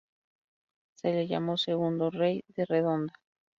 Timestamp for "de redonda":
2.55-3.13